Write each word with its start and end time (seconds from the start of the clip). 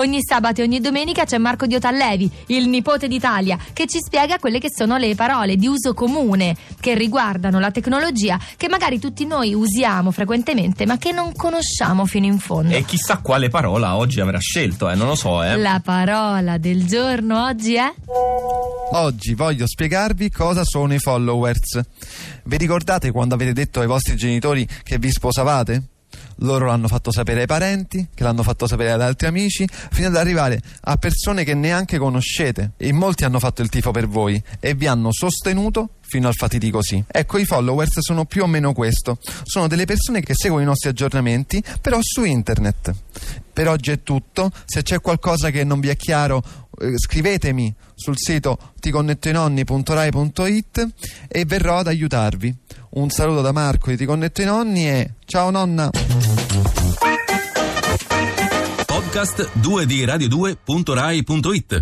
Ogni 0.00 0.20
sabato 0.22 0.62
e 0.62 0.64
ogni 0.64 0.80
domenica 0.80 1.26
c'è 1.26 1.36
Marco 1.36 1.66
Diotallevi, 1.66 2.30
il 2.46 2.68
nipote 2.68 3.06
d'Italia, 3.06 3.58
che 3.74 3.86
ci 3.86 3.98
spiega 3.98 4.38
quelle 4.38 4.58
che 4.58 4.70
sono 4.74 4.96
le 4.96 5.14
parole 5.14 5.56
di 5.56 5.66
uso 5.66 5.92
comune 5.92 6.56
che 6.80 6.94
riguardano 6.94 7.58
la 7.58 7.70
tecnologia 7.70 8.38
che 8.56 8.66
magari 8.70 8.98
tutti 8.98 9.26
noi 9.26 9.52
usiamo 9.52 10.10
frequentemente 10.10 10.86
ma 10.86 10.96
che 10.96 11.12
non 11.12 11.34
conosciamo 11.34 12.06
fino 12.06 12.24
in 12.24 12.38
fondo. 12.38 12.74
E 12.74 12.86
chissà 12.86 13.18
quale 13.18 13.50
parola 13.50 13.96
oggi 13.96 14.20
avrà 14.20 14.38
scelto, 14.38 14.88
eh, 14.88 14.94
non 14.94 15.06
lo 15.06 15.14
so, 15.14 15.42
eh. 15.42 15.58
La 15.58 15.82
parola 15.84 16.56
del 16.56 16.86
giorno 16.86 17.44
oggi 17.44 17.74
è? 17.74 17.92
Oggi 18.92 19.34
voglio 19.34 19.66
spiegarvi 19.66 20.30
cosa 20.30 20.64
sono 20.64 20.94
i 20.94 20.98
followers. 20.98 21.78
Vi 22.44 22.56
ricordate 22.56 23.10
quando 23.10 23.34
avete 23.34 23.52
detto 23.52 23.80
ai 23.80 23.86
vostri 23.86 24.16
genitori 24.16 24.66
che 24.82 24.98
vi 24.98 25.10
sposavate? 25.10 25.89
Loro 26.40 26.66
l'hanno 26.66 26.88
fatto 26.88 27.10
sapere 27.10 27.40
ai 27.40 27.46
parenti, 27.46 28.08
che 28.14 28.22
l'hanno 28.22 28.42
fatto 28.42 28.66
sapere 28.66 28.92
ad 28.92 29.00
altri 29.00 29.26
amici, 29.26 29.66
fino 29.90 30.08
ad 30.08 30.16
arrivare 30.16 30.60
a 30.82 30.96
persone 30.96 31.44
che 31.44 31.54
neanche 31.54 31.98
conoscete. 31.98 32.72
E 32.76 32.92
molti 32.92 33.24
hanno 33.24 33.38
fatto 33.38 33.62
il 33.62 33.68
tifo 33.68 33.90
per 33.90 34.06
voi 34.06 34.42
e 34.58 34.74
vi 34.74 34.86
hanno 34.86 35.12
sostenuto 35.12 35.90
fino 36.10 36.26
al 36.26 36.34
fatidico 36.34 36.82
sì. 36.82 37.02
Ecco, 37.06 37.38
i 37.38 37.44
followers 37.44 38.00
sono 38.00 38.24
più 38.24 38.42
o 38.42 38.46
meno 38.46 38.72
questo. 38.72 39.18
Sono 39.44 39.68
delle 39.68 39.84
persone 39.84 40.20
che 40.20 40.34
seguono 40.34 40.64
i 40.64 40.66
nostri 40.66 40.88
aggiornamenti, 40.88 41.62
però 41.80 41.98
su 42.00 42.24
internet. 42.24 42.92
Per 43.52 43.68
oggi 43.68 43.92
è 43.92 44.02
tutto. 44.02 44.50
Se 44.64 44.82
c'è 44.82 45.00
qualcosa 45.00 45.50
che 45.50 45.62
non 45.62 45.78
vi 45.78 45.88
è 45.88 45.96
chiaro, 45.96 46.42
eh, 46.80 46.94
scrivetemi 46.96 47.74
sul 47.94 48.16
sito 48.16 48.58
ticonnettoinonni.rai.it 48.80 50.88
e 51.28 51.44
verrò 51.44 51.78
ad 51.78 51.88
aiutarvi. 51.88 52.56
Un 52.90 53.10
saluto 53.10 53.42
da 53.42 53.50
Marco 53.52 53.90
di 53.90 53.96
Ti 53.96 54.04
Connetto 54.04 54.42
i 54.42 54.46
Nonni 54.46 54.88
e 54.88 55.14
ciao 55.26 55.50
nonna! 55.50 55.90
Podcast 58.86 59.50
2 59.52 59.86
di 59.86 60.04
radio2.rai.it 60.04 61.78